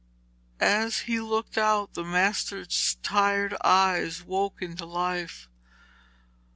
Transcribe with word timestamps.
As 0.59 1.01
he 1.01 1.19
looked 1.19 1.59
out, 1.59 1.93
the 1.93 2.03
master's 2.03 2.97
tired 3.03 3.55
eyes 3.63 4.23
woke 4.23 4.59
into 4.59 4.83
life. 4.83 5.47